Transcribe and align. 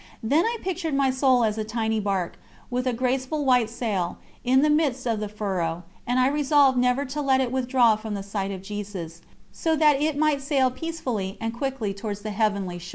Then 0.23 0.45
I 0.45 0.57
pictured 0.63 0.95
my 0.95 1.11
soul 1.11 1.43
as 1.43 1.59
a 1.59 1.63
tiny 1.63 1.99
barque, 1.99 2.39
with 2.71 2.87
a 2.87 2.91
graceful 2.93 3.45
white 3.45 3.69
sail, 3.69 4.17
in 4.43 4.63
the 4.63 4.69
midst 4.71 5.05
of 5.05 5.19
the 5.19 5.29
furrow, 5.29 5.83
and 6.07 6.17
I 6.19 6.25
resolved 6.27 6.75
never 6.75 7.05
to 7.05 7.21
let 7.21 7.39
it 7.39 7.51
withdraw 7.51 7.95
from 7.95 8.15
the 8.15 8.23
sight 8.23 8.49
of 8.49 8.63
Jesus, 8.63 9.21
so 9.51 9.75
that 9.75 10.01
it 10.01 10.17
might 10.17 10.41
sail 10.41 10.71
peacefully 10.71 11.37
and 11.39 11.53
quickly 11.53 11.93
towards 11.93 12.21
the 12.21 12.31
Heavenly 12.31 12.79
Shore. 12.79 12.89